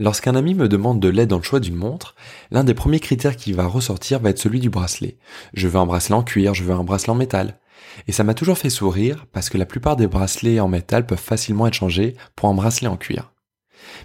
[0.00, 2.14] Lorsqu'un ami me demande de l'aide dans le choix d'une montre,
[2.50, 5.18] l'un des premiers critères qui va ressortir va être celui du bracelet.
[5.52, 7.60] Je veux un bracelet en cuir, je veux un bracelet en métal.
[8.08, 11.18] Et ça m'a toujours fait sourire parce que la plupart des bracelets en métal peuvent
[11.18, 13.34] facilement être changés pour un bracelet en cuir.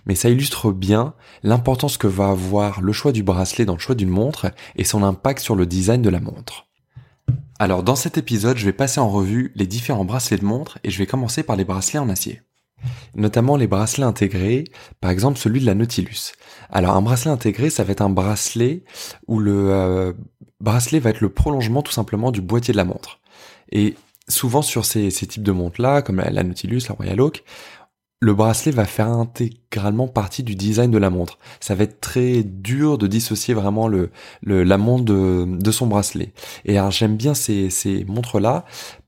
[0.06, 1.14] Mais ça illustre bien
[1.44, 5.02] l'importance que va avoir le choix du bracelet dans le choix d'une montre et son
[5.02, 6.68] impact sur le design de la montre.
[7.58, 10.92] Alors dans cet épisode, je vais passer en revue les différents bracelets de montre et
[10.92, 12.42] je vais commencer par les bracelets en acier
[13.16, 14.66] notamment les bracelets intégrés,
[15.02, 16.34] par exemple celui de la Nautilus.
[16.70, 18.84] Alors un bracelet intégré, ça va être un bracelet
[19.28, 20.14] où le euh,
[20.60, 23.20] bracelet va être le prolongement tout simplement du boîtier de la montre.
[23.72, 23.96] Et
[24.28, 27.44] souvent sur ces, types de montres-là, comme la, Nautilus, la Royal Oak,
[28.22, 31.38] le bracelet va faire intégralement partie du design de la montre.
[31.60, 34.10] Ça va être très dur de dissocier vraiment le,
[34.42, 36.34] la montre de, son bracelet.
[36.64, 38.66] Et alors j'aime bien ces, montres-là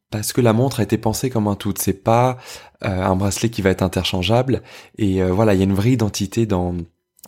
[0.09, 1.73] parce que la montre a été pensée comme un tout.
[1.77, 2.38] C'est pas
[2.83, 4.61] euh, un bracelet qui va être interchangeable.
[4.97, 6.75] Et euh, voilà, il y a une vraie identité dans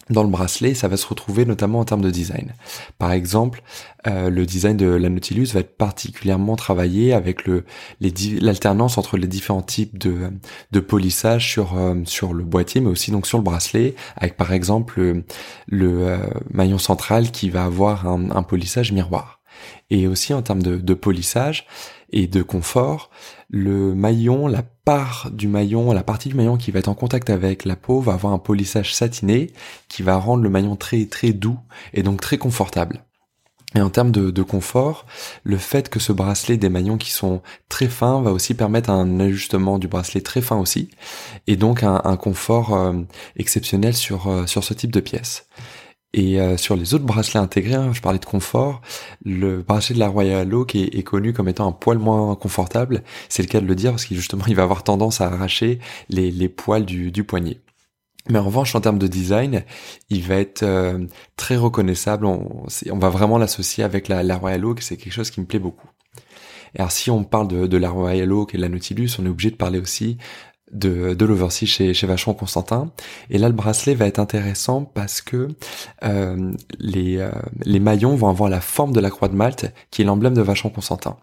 [0.10, 2.56] dans le bracelet, ça va se retrouver notamment en termes de design.
[2.98, 3.62] Par exemple,
[4.08, 7.64] euh, le design de la Nautilus va être particulièrement travaillé avec le
[8.00, 10.32] l'alternance entre les différents types de
[10.72, 15.24] de polissage sur sur le boîtier, mais aussi donc sur le bracelet, avec par exemple
[15.68, 16.20] le,
[16.52, 19.42] maillon central qui va avoir un, un polissage miroir.
[19.92, 21.68] Et aussi en termes de, de polissage,
[22.12, 23.10] et de confort,
[23.50, 27.30] le maillon, la part du maillon, la partie du maillon qui va être en contact
[27.30, 29.52] avec la peau va avoir un polissage satiné
[29.88, 31.60] qui va rendre le maillon très très doux
[31.94, 33.04] et donc très confortable.
[33.76, 35.06] Et en termes de, confort,
[35.44, 39.20] le fait que ce bracelet des maillons qui sont très fins va aussi permettre un
[39.20, 40.90] ajustement du bracelet très fin aussi,
[41.46, 42.94] et donc un, confort euh,
[43.36, 43.94] exceptionnel
[44.26, 45.46] euh, sur ce type de pièce.
[46.14, 48.82] Et euh, sur les autres bracelets intégrés, hein, je parlais de confort,
[49.24, 53.04] le bracelet de la Royal Oak est, connu comme étant un poil moins confortable.
[53.30, 55.80] C'est le cas de le dire parce qu'il justement il va avoir tendance à arracher
[56.10, 57.60] les, les poils du, du, poignet.
[58.28, 59.64] Mais en revanche, en termes de design,
[60.10, 61.06] il va être euh,
[61.36, 62.26] très reconnaissable.
[62.26, 64.82] On, va vraiment l'associer avec la, Royal Oak.
[64.82, 65.90] C'est quelque chose qui me plaît beaucoup.
[66.76, 69.50] Alors si on parle de la Royal Oak et de la Nautilus, on est obligé
[69.52, 70.18] de parler aussi
[70.72, 72.92] de, de chez, chez Vacheron Constantin.
[73.30, 75.48] Et là, le bracelet va être intéressant parce que
[76.04, 77.32] euh, les, euh,
[77.64, 80.42] les maillons vont avoir la forme de la croix de Malte, qui est l'emblème de
[80.42, 81.18] Vacheron Constantin.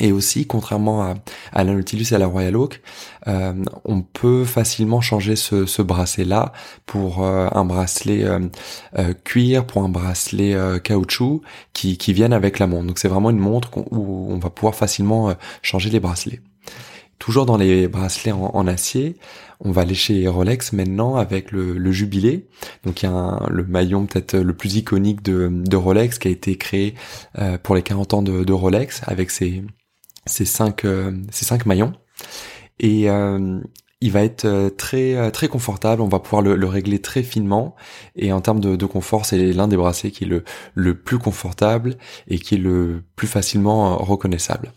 [0.00, 1.14] Et aussi, contrairement à,
[1.52, 2.82] à la Nautilus et à la Royal Oak,
[3.26, 6.52] euh, on peut facilement changer ce, ce bracelet-là
[6.86, 8.24] pour un bracelet
[9.24, 11.40] cuir, pour un bracelet caoutchouc
[11.72, 12.86] qui, qui viennent avec la montre.
[12.86, 16.42] Donc c'est vraiment une montre où on va pouvoir facilement changer les bracelets.
[17.18, 19.16] Toujours dans les bracelets en, acier,
[19.60, 22.48] on va aller chez Rolex maintenant avec le, jubilé.
[22.84, 26.56] Donc il y a le maillon peut-être le plus iconique de, Rolex qui a été
[26.56, 26.94] créé
[27.38, 29.64] euh, pour les 40 ans de, Rolex avec ses,
[30.26, 31.92] ses, cinq, euh, cinq maillons.
[32.78, 33.58] Et euh,
[34.00, 37.74] il va être très très confortable, on va pouvoir le, régler très finement
[38.14, 41.18] et en termes de, de confort, c'est l'un des bracelets qui est le, le plus
[41.18, 41.96] confortable
[42.28, 44.72] et qui est le plus facilement reconnaissable.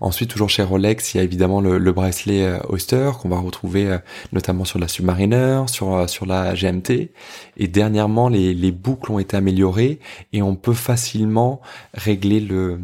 [0.00, 3.86] Ensuite, toujours chez Rolex, il y a évidemment le, bracelet euh, Oyster qu'on va retrouver
[3.86, 3.98] euh,
[4.32, 7.10] notamment sur la Submariner, sur euh, sur la GMT.
[7.56, 10.00] Et dernièrement, les, les boucles ont été améliorées
[10.32, 11.60] et on peut facilement
[11.94, 12.80] régler le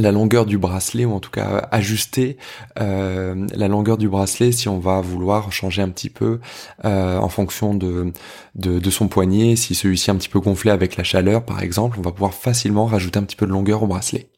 [0.00, 2.36] la longueur du bracelet ou en tout cas ajuster
[2.76, 6.38] la longueur du bracelet si on va vouloir changer un petit peu
[6.84, 8.12] en fonction de,
[8.54, 11.60] de, de son poignet si celui-ci est un petit peu gonflé avec la chaleur par
[11.64, 14.28] exemple on va pouvoir facilement rajouter un petit peu de longueur au bracelet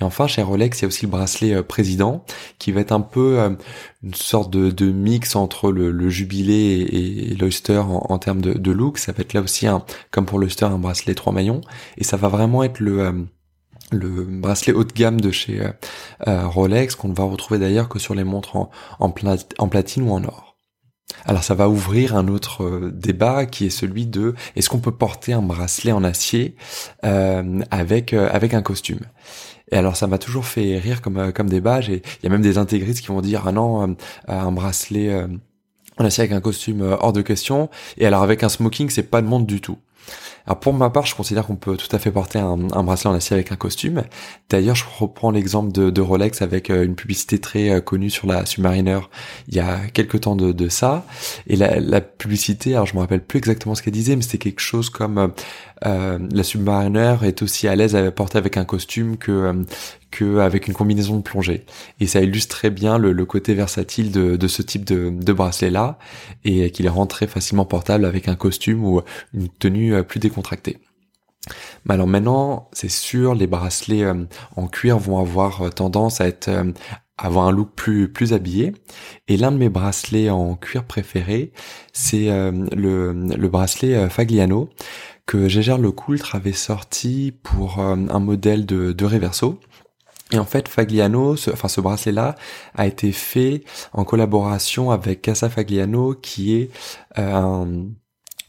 [0.00, 2.24] et enfin, chez Rolex, il y a aussi le bracelet euh, président,
[2.58, 3.50] qui va être un peu euh,
[4.02, 8.98] une sorte de, mix entre le, jubilé et, l'Oyster en, termes de, look.
[8.98, 11.60] Ça va être là aussi, un, comme pour l'Oyster, un bracelet trois maillons.
[11.96, 13.00] Et ça va vraiment être le...
[13.00, 13.12] Euh,
[13.90, 15.62] le bracelet haut de gamme de chez
[16.26, 19.10] Rolex qu'on ne va retrouver d'ailleurs que sur les montres en, en,
[19.68, 20.56] platine ou en or.
[21.26, 25.34] Alors ça va ouvrir un autre débat qui est celui de est-ce qu'on peut porter
[25.34, 26.56] un bracelet en acier
[27.02, 29.00] avec avec un costume?
[29.70, 31.80] Et alors ça m'a toujours fait rire comme euh, comme débat.
[31.80, 33.94] Il y a même des intégristes qui vont dire ah non euh,
[34.28, 35.26] un bracelet euh,
[35.98, 37.70] en acier avec un costume hors de question.
[37.96, 39.78] Et alors avec un smoking c'est pas de monde du tout.
[40.46, 43.14] Alors pour ma part, je considère qu'on peut tout à fait porter un, bracelet en
[43.14, 44.02] acier avec un costume.
[44.50, 48.44] D'ailleurs, je reprends l'exemple de, Rolex avec euh, une publicité très euh, connue sur la
[48.44, 49.00] Submariner
[49.48, 51.06] il y a quelques temps de, ça.
[51.46, 54.60] Et la, publicité, alors je me rappelle plus exactement ce qu'elle disait, mais c'était quelque
[54.60, 55.32] chose comme
[55.86, 59.64] euh, la Submariner est aussi à l'aise à porter avec un costume que
[60.14, 61.64] que avec une combinaison de plongée.
[61.98, 65.98] Et ça illustre très bien le, côté versatile de, ce type de, de bracelet-là
[66.44, 69.02] et qu'il est rentré facilement portable avec un costume ou
[69.34, 70.78] une tenue plus décontractée.
[71.88, 74.24] Alors maintenant, c'est sûr, les bracelets euh,
[74.56, 76.72] en cuir vont avoir euh, tendance à être euh,
[77.18, 78.72] avoir un look plus plus habillé.
[79.28, 81.52] Et l'un de mes bracelets en cuir préférés,
[81.92, 84.68] c'est le, le bracelet Fagliano
[85.24, 89.60] que Gégère Lecoultre avait sorti pour un modèle de, de Reverso.
[90.32, 92.34] Et en fait, Fagliano, ce, enfin ce bracelet-là,
[92.74, 93.62] a été fait
[93.92, 96.70] en collaboration avec Casa Fagliano, qui est
[97.14, 97.86] un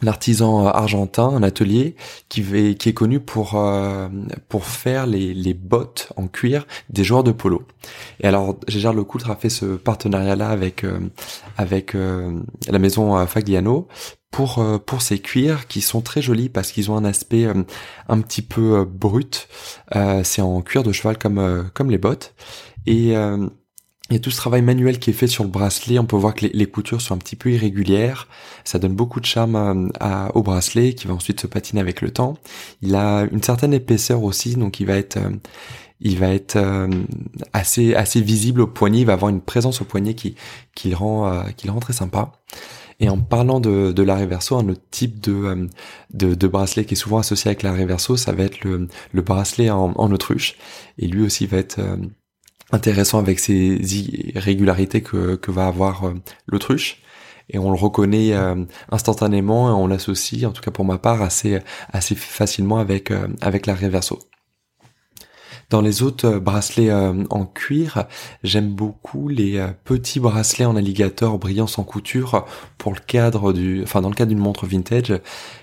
[0.06, 1.96] artisan argentin, un atelier
[2.30, 2.44] qui,
[2.76, 4.08] qui est connu pour euh,
[4.50, 7.64] pour faire les, les bottes en cuir des joueurs de polo.
[8.20, 11.00] Et alors Gégard Lecoultre a fait ce partenariat là avec euh,
[11.58, 13.88] avec euh, la maison Fagliano
[14.32, 17.48] pour pour ces cuirs qui sont très jolis parce qu'ils ont un aspect
[18.10, 19.48] un petit peu brut.
[20.24, 22.34] c'est en cuir de cheval comme comme les bottes
[22.86, 23.16] et
[24.10, 25.98] il y a tout ce travail manuel qui est fait sur le bracelet.
[25.98, 28.28] On peut voir que les, coutures sont un petit peu irrégulières.
[28.64, 32.12] Ça donne beaucoup de charme euh, au bracelet qui va ensuite se patiner avec le
[32.12, 32.36] temps.
[32.84, 35.32] Il a une certaine épaisseur aussi, donc il va être, euh,
[36.02, 36.88] il va être euh,
[37.54, 39.00] assez visible au poignet.
[39.00, 40.36] Il va avoir une présence au poignet qui
[40.76, 42.32] qui le rend qui le rend très sympa.
[43.00, 45.68] Et en parlant de, de l'arrêt verso, un autre type de,
[46.14, 49.22] de, de, bracelet qui est souvent associé avec l'arrêt verso, ça va être le, le
[49.22, 50.56] bracelet en, en autruche.
[50.98, 51.80] Et lui aussi va être
[52.76, 53.80] intéressant avec ces
[54.36, 56.14] irrégularités que, que va avoir euh,
[56.48, 57.02] l'autruche
[57.50, 58.56] et on le reconnaît euh,
[58.92, 61.60] instantanément et on l'associe en tout cas pour ma part assez
[61.92, 64.20] assez facilement avec euh, avec la reverso.
[65.70, 68.06] Dans les autres euh, bracelets euh, en cuir,
[68.44, 72.46] j'aime beaucoup les euh, petits bracelets en alligator brillants sans couture
[72.78, 75.14] pour le cadre du, enfin dans le cadre d'une montre vintage.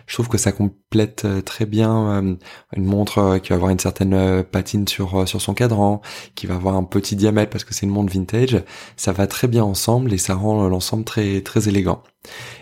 [0.06, 2.36] Je trouve que ça complète très bien
[2.76, 6.02] une montre qui va avoir une certaine patine sur sur son cadran,
[6.34, 8.62] qui va avoir un petit diamètre parce que c'est une montre vintage.
[8.96, 12.02] Ça va très bien ensemble et ça rend l'ensemble très très élégant.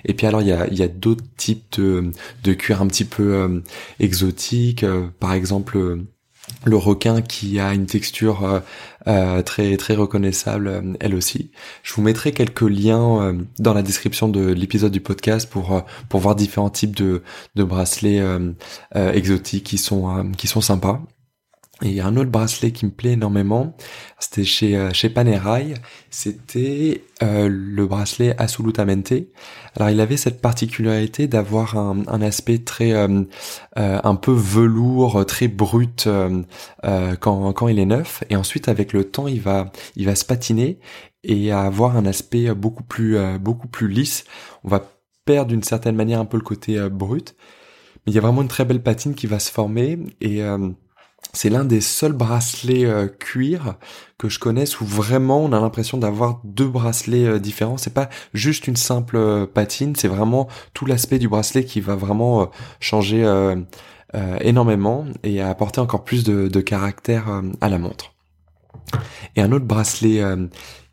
[0.04, 2.12] Et puis alors il y a, y a d'autres types de,
[2.44, 3.62] de cuir un petit peu
[3.98, 4.84] exotiques,
[5.18, 6.04] par exemple
[6.64, 8.60] le requin qui a une texture euh,
[9.06, 11.50] euh, très très reconnaissable euh, elle aussi.
[11.82, 16.34] Je vous mettrai quelques liens dans la description de l'épisode du podcast pour pour voir
[16.34, 17.22] différents types de
[17.54, 18.22] de bracelets
[18.94, 21.02] exotiques qui sont qui sont sympas.
[21.82, 23.74] Et un autre bracelet qui me plaît énormément,
[24.18, 25.74] c'était chez euh, chez Panerai,
[26.10, 29.14] c'était euh, le bracelet Absolutamente.
[29.76, 33.24] Alors il avait cette particularité d'avoir un, un, aspect très euh,
[33.74, 36.06] un peu velours, très brut
[37.20, 40.24] quand quand il est neuf, et ensuite avec le temps il va il va se
[40.24, 40.78] patiner
[41.24, 44.24] et avoir un aspect beaucoup plus beaucoup plus lisse.
[44.64, 44.82] On va
[45.24, 47.36] perdre d'une certaine manière un peu le côté brut,
[48.04, 50.42] mais il y a vraiment une très belle patine qui va se former et
[51.32, 53.76] c'est l'un des seuls bracelets euh, cuir
[54.18, 57.76] que je connaisse où vraiment on a l'impression d'avoir deux bracelets euh, différents.
[57.76, 61.94] C'est pas juste une simple euh, patine, c'est vraiment tout l'aspect du bracelet qui va
[61.94, 62.50] vraiment
[62.80, 63.24] changer
[64.40, 68.12] énormément et apporter encore plus de, caractère à la montre.
[69.36, 70.22] Et un autre bracelet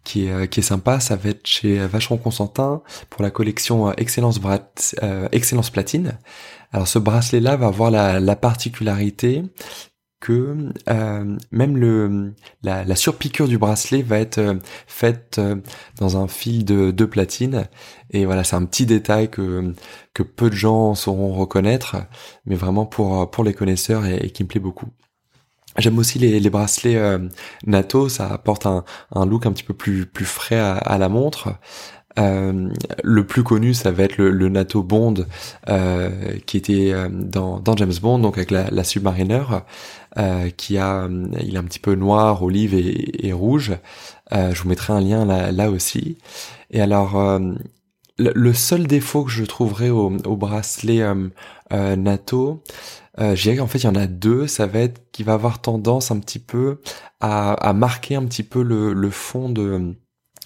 [0.04, 4.40] qui est, qui est sympa, ça va être chez Vacheron Constantin pour la collection Excellence,
[4.40, 6.18] Platine.
[6.72, 9.44] Alors ce bracelet-là va avoir la particularité
[10.20, 12.34] que euh, même le
[12.64, 14.56] la, la, surpiqûre du bracelet va être euh,
[14.88, 15.56] faite euh,
[16.00, 17.68] dans un fil de, de platine
[18.12, 19.74] et voilà c'est un petit détail que
[20.14, 21.98] que peu de gens sauront reconnaître
[22.46, 24.88] mais vraiment pour pour les connaisseurs et, qui me plaît beaucoup.
[25.78, 27.00] J'aime aussi les, les bracelets
[27.68, 28.84] NATO, ça apporte un,
[29.14, 31.50] un look un petit peu plus plus frais à, à la montre.
[32.18, 32.70] Euh,
[33.04, 35.26] le plus connu, ça va être le, le NATO Bond
[35.70, 36.10] euh,
[36.46, 39.44] qui était dans, dans James Bond, donc avec la, la Submariner.
[40.18, 41.08] Euh, qui a,
[41.42, 43.78] il est un petit peu noir, olive et, rouge.
[44.34, 46.18] Euh, je vous mettrai un lien là, là aussi.
[46.72, 47.40] Et alors, euh,
[48.18, 51.04] le, seul défaut que je trouverais au, au bracelet
[51.70, 52.64] NATO,
[53.20, 54.48] euh, je dirais qu'en fait il y en a deux.
[54.48, 56.82] Ça va être qu'il va avoir tendance un petit peu
[57.20, 59.96] à, à marquer un petit peu le, le fond de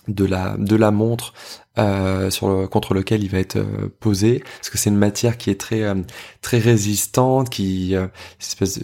[0.08, 1.34] de la de la montre
[1.80, 4.44] euh, sur le, contre lequel il va être euh, posé.
[4.58, 5.96] Parce que c'est une matière qui est très euh,
[6.42, 7.96] très résistante qui
[8.42, 8.80] espèce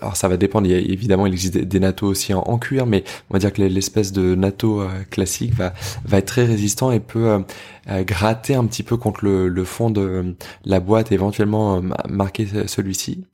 [0.00, 3.38] alors ça va dépendre évidemment il existe des, natto aussi en, cuir mais on va
[3.38, 7.44] dire que l'espèce de natto classique va va être très résistant et peut
[7.86, 13.24] gratter un petit peu contre le, le fond de la boîte éventuellement marquer celui-ci.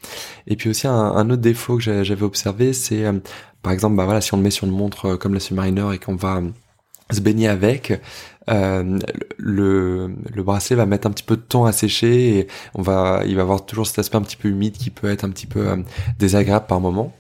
[0.49, 3.05] Et puis aussi un, un autre défaut que j'avais observé c'est
[3.63, 5.99] par exemple bah voilà si on le met sur une montre comme la Submariner et
[5.99, 6.43] qu'on va
[7.11, 8.01] se baigner avec,
[8.51, 8.99] euh,
[9.37, 13.23] le, le bracelet va mettre un petit peu de temps à sécher et on va,
[13.27, 15.47] il va avoir toujours cet aspect un petit peu humide qui peut être un petit
[15.47, 15.77] peu euh,
[16.19, 17.13] désagréable par moment.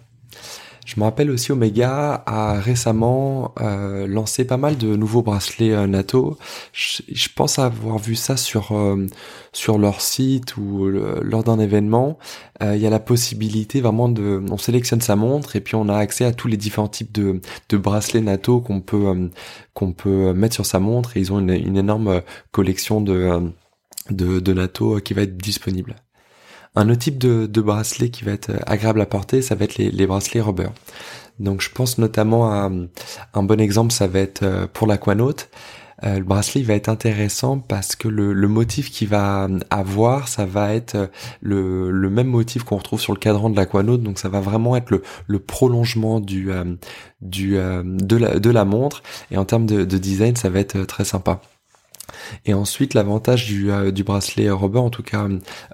[0.91, 5.87] Je me rappelle aussi Omega a récemment euh, lancé pas mal de nouveaux bracelets euh,
[5.87, 6.37] NATO.
[6.73, 9.07] Je, pense avoir vu ça sur euh,
[9.53, 12.19] sur leur site ou lors d'un événement.
[12.61, 15.97] Il y a la possibilité vraiment de, on sélectionne sa montre et puis on a
[15.97, 19.31] accès à tous les différents types de, de bracelets NATO qu'on peut
[19.75, 23.53] qu'on peut mettre sur sa montre et ils ont une, une énorme collection de
[24.11, 25.97] de, de NATO qui va être disponible.
[26.77, 30.07] Un autre type de, bracelet qui va être agréable à porter, ça va être les,
[30.07, 30.69] bracelets rubber.
[31.41, 32.71] Donc je pense notamment à
[33.35, 35.35] un bon exemple, ça va être euh, pour l'aquanaut.
[36.05, 40.75] Euh, le bracelet va être intéressant parce que le, motif qu'il va avoir, ça va
[40.75, 41.07] être euh,
[41.41, 44.91] le, même motif qu'on retrouve sur le cadran de l'aquanaut, donc ça va vraiment être
[45.27, 46.69] le, prolongement de
[48.53, 49.03] la montre.
[49.31, 51.41] Et en termes de, de design, ça va être très sympa.
[52.45, 55.29] Et ensuite, l'avantage du, euh, du bracelet rubber, en tout cas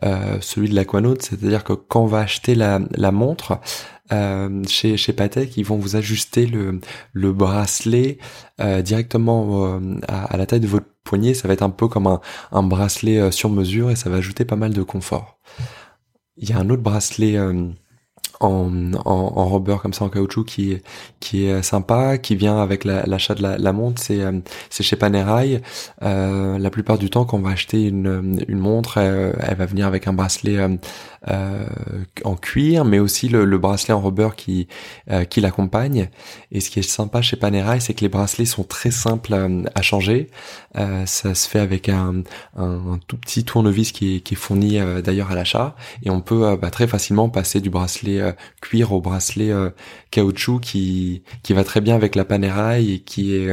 [0.04, 3.60] euh, celui de l'Aquanaut, c'est-à-dire que quand on va acheter la, la montre,
[4.12, 6.80] euh, chez, chez Patek, ils vont vous ajuster le,
[7.12, 8.18] le bracelet
[8.82, 11.34] directement à, à, la taille de votre poignet.
[11.34, 12.20] Ça va être un peu comme un,
[12.52, 15.38] un bracelet sur mesure et ça va ajouter pas mal de confort.
[16.36, 17.36] Il y a un autre bracelet
[18.40, 20.78] en, en, en, comme ça en caoutchouc qui
[21.20, 24.02] qui est sympa qui vient avec l'achat de la, la montre.
[24.02, 24.40] C'est euh,
[24.70, 25.62] c'est chez Panerai.
[26.02, 29.66] Euh, la plupart du temps quand on va acheter une, une montre euh, elle, va
[29.66, 30.56] venir avec un bracelet
[31.28, 31.66] euh,
[32.24, 34.68] en cuir mais aussi le, le bracelet en rubber qui
[35.30, 36.08] qui l'accompagne.
[36.52, 39.34] Et ce qui est sympa chez Panerai c'est que les bracelets sont très simples
[39.74, 40.30] à, changer.
[40.74, 42.22] Ça se fait avec un,
[42.56, 45.76] un, tout petit tournevis qui est, qui est fourni d'ailleurs à l'achat.
[46.02, 49.70] Et on peut bah, très facilement passer du bracelet euh, cuir au bracelet euh,
[50.10, 53.48] caoutchouc qui va très bien avec la Panerai et qui est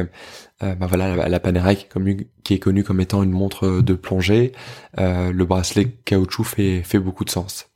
[0.62, 4.52] euh, bah voilà la, la qui est, connue, comme étant une montre de plongée.
[4.96, 7.68] le bracelet caoutchouc fait beaucoup de sens.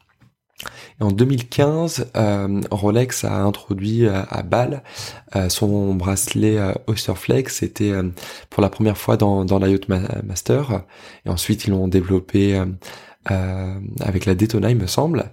[1.01, 2.13] En 2015,
[2.71, 4.83] Rolex a introduit à, Bâle
[5.49, 7.57] son bracelet Oysterflex.
[7.57, 7.93] C'était
[8.49, 9.81] pour la première fois dans, l'IoT
[10.25, 10.85] Master.
[11.27, 12.63] Et ensuite, ils l'ont développé
[13.27, 15.31] avec la Daytona, il me semble.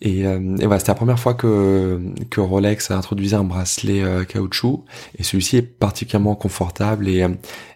[0.00, 2.00] Et, euh, voilà, c'était la première fois que,
[2.30, 4.84] que Rolex a introduit un bracelet euh, caoutchouc,
[5.18, 7.30] et celui-ci est particulièrement confortable et, euh,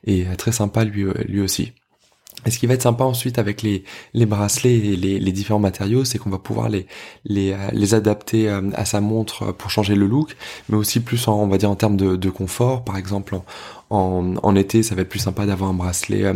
[0.04, 1.72] et très sympa lui, lui aussi.
[2.46, 3.84] Et ce qui va être sympa ensuite avec les,
[4.14, 6.86] les bracelets et les, les différents matériaux, c'est qu'on va pouvoir les,
[7.24, 10.36] les, les adapter à sa montre pour changer le look,
[10.68, 12.84] mais aussi plus en, on va dire en termes de, de confort.
[12.84, 13.38] Par exemple,
[13.90, 16.34] en, en, été, ça va être plus sympa d'avoir un bracelet euh,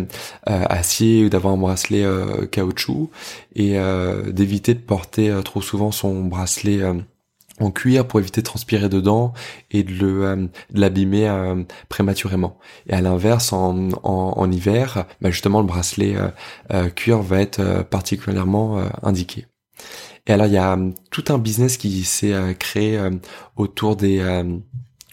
[0.48, 3.10] euh, acier ou d'avoir un bracelet euh, caoutchouc
[3.54, 3.76] et
[4.28, 6.80] d'éviter de porter trop souvent son bracelet
[7.60, 9.32] en cuir pour éviter de transpirer dedans
[9.70, 11.30] et de le l'abîmer
[11.88, 12.58] prématurément.
[12.86, 16.16] Et à l'inverse, en, en, hiver, bah justement le bracelet
[16.94, 19.46] cuir va être particulièrement indiqué.
[20.26, 20.78] Et alors il y a
[21.10, 23.00] tout un business qui s'est créé
[23.56, 24.20] autour des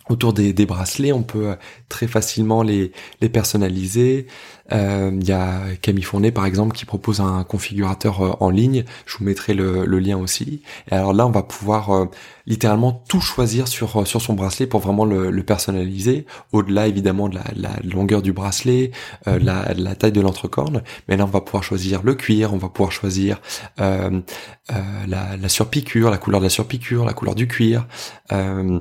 [0.10, 1.56] autour des, des, bracelets, on peut euh,
[1.90, 4.28] très facilement les, les personnaliser.
[4.72, 8.86] Euh, il y a Camille Fournet par exemple qui propose un configurateur euh, en ligne.
[9.06, 10.62] Je vous mettrai le, le lien aussi.
[10.90, 12.08] Et alors là, on va pouvoir
[12.46, 16.26] littéralement tout choisir sur sur son bracelet pour vraiment le, le personnaliser.
[16.52, 18.92] Au-delà évidemment de la, la, longueur du bracelet,
[19.26, 20.84] la, la, taille de l'entrecorne.
[21.08, 23.42] Mais là, on va pouvoir choisir le cuir, on va pouvoir choisir
[23.78, 27.88] la, la surpiqûre, la couleur de la surpiqûre, la couleur du cuir.
[28.32, 28.80] Euh,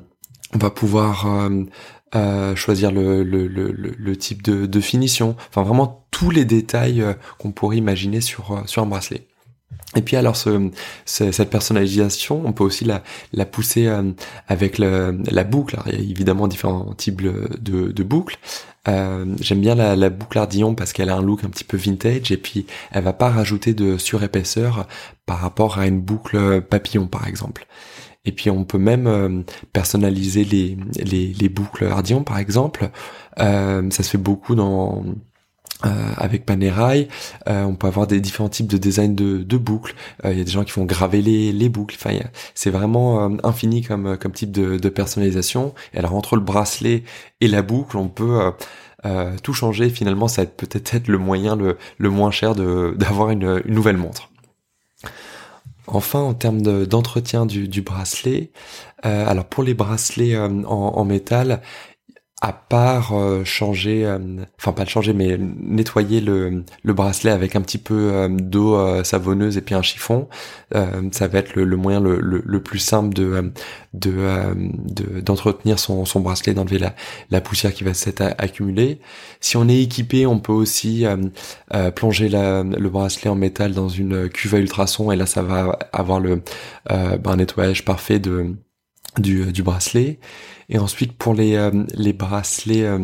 [0.55, 1.27] on va pouvoir
[2.15, 6.45] euh, euh, choisir le, le, le, le, type de, de, finition, enfin vraiment tous les
[6.45, 9.27] détails euh, qu'on pourrait imaginer sur, sur un bracelet.
[9.95, 10.71] Et puis alors ce,
[11.05, 13.03] cette personnalisation, on peut aussi la,
[13.33, 13.91] la pousser
[14.49, 15.77] avec la boucle.
[15.87, 18.39] il y a évidemment différents types de, de boucles.
[18.87, 22.33] J'aime bien la, la, boucle ardillon parce qu'elle a un look un petit peu vintage
[22.33, 24.87] et puis elle va pas rajouter de surépaisseur
[25.27, 27.67] par rapport à une boucle papillon par exemple.
[28.25, 32.91] Et puis on peut même euh, personnaliser les, les, les, boucles Ardillon par exemple.
[33.41, 35.05] Euh, ça se fait beaucoup dans
[35.85, 37.09] euh, avec Panerai,
[37.49, 39.97] euh, on peut avoir des différents types de design de, de boucles.
[40.25, 41.97] Il y a des gens qui vont graver les, les boucles.
[41.99, 42.17] Enfin,
[42.55, 45.75] c'est vraiment infini comme comme type de, de personnalisation.
[45.95, 47.03] Et alors entre le bracelet
[47.41, 48.53] et la boucle, on peut
[49.43, 49.91] tout changer.
[49.91, 54.32] Finalement, ça peut-être être le moyen le, le moins cher d'avoir une, une nouvelle montre.
[55.87, 58.51] Enfin, en termes d'entretien du, bracelet,
[59.03, 61.61] alors pour les bracelets en, en, métal,
[62.45, 64.19] à part euh, changer, euh,
[64.59, 68.77] enfin pas le changer, mais nettoyer le, le bracelet avec un petit peu euh, d'eau
[69.05, 70.29] savonneuse et puis un chiffon,
[71.13, 73.53] ça va être le, moyen le, le, plus simple de
[73.95, 76.95] de d'entretenir son, son bracelet, d'enlever la,
[77.31, 78.99] la poussière qui va s'être accumulée.
[79.41, 81.05] Si on est équipé, on peut aussi
[81.95, 85.79] plonger la, le bracelet en métal dans une cuve à ultrasons et là ça va
[85.93, 86.43] avoir le
[86.89, 88.57] ben, un nettoyage parfait de
[89.19, 90.19] du, du bracelet.
[90.69, 92.99] Et ensuite pour les, euh, les bracelets euh,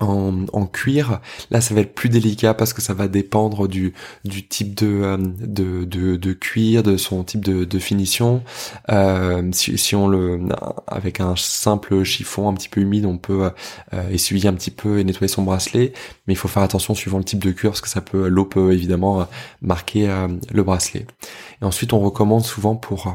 [0.00, 1.20] en, en, cuir,
[1.50, 4.86] là ça va être plus délicat parce que ça va dépendre du, du type de,
[4.86, 8.42] euh, de, de, de cuir, de son type de, de finition.
[8.90, 10.40] Euh, si, si, on le
[10.86, 13.50] avec un simple chiffon un petit peu humide, on peut
[13.94, 15.92] euh, essuyer un petit peu et nettoyer son bracelet,
[16.26, 18.44] mais il faut faire attention suivant le type de cuir parce que ça peut l'eau
[18.44, 19.26] peut évidemment
[19.60, 20.08] marquer
[20.52, 21.06] le bracelet.
[21.60, 23.14] Et ensuite on recommande souvent pour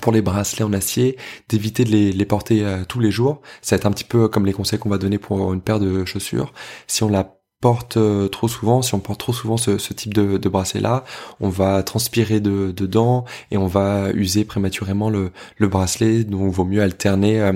[0.00, 1.16] pour les bracelets en acier,
[1.48, 3.40] d'éviter de les, porter euh, tous les jours.
[3.62, 5.80] Ça va être un petit peu comme les conseils qu'on va donner pour une paire
[5.80, 6.52] de chaussures.
[6.86, 10.48] Si on la porte euh, trop souvent, si on porte trop souvent ce, type de,
[10.48, 11.04] bracelet là,
[11.40, 16.24] on va transpirer de, dedans et on va user prématurément le, bracelet.
[16.24, 17.50] Donc il vaut mieux alterner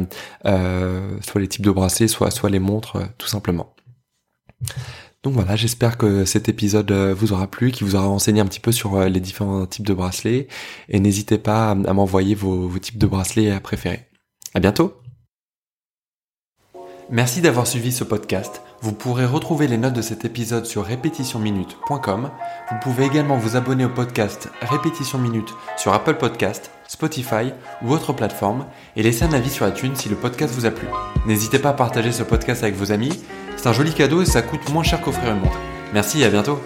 [0.46, 3.74] euh, soit les types de bracelets, soit soit les montres, tout simplement.
[5.22, 8.46] Donc voilà, j'espère que cet épisode euh, vous aura plu, qui vous aura renseigné un
[8.46, 10.48] petit peu sur euh, les différents types de bracelets.
[10.88, 14.08] Et n'hésitez pas à m'envoyer vos, types de bracelets préférés.
[14.54, 14.94] À bientôt!
[17.10, 18.62] Merci d'avoir suivi ce podcast.
[18.80, 22.30] Vous pourrez retrouver les notes de cet épisode sur répétitionminute.com.
[22.70, 27.52] Vous pouvez également vous abonner au podcast Répétition Minute sur Apple Podcast, Spotify
[27.82, 30.88] ou autre plateforme et laisser un avis sur iTunes si le podcast vous a plu.
[31.26, 33.22] N'hésitez pas à partager ce podcast avec vos amis
[33.62, 35.56] c'est un joli cadeau et ça coûte moins cher qu'offrir une montre.
[35.94, 36.60] Merci et à bientôt.